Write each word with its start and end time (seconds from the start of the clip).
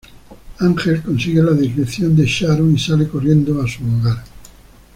Ángel 0.57 1.03
consigue 1.03 1.43
la 1.43 1.51
dirección 1.51 2.15
de 2.15 2.25
Sharon 2.25 2.73
y 2.73 2.79
sale 2.79 3.07
corriendo 3.07 3.61
a 3.61 3.67
su 3.67 3.83
hogar. 3.83 4.23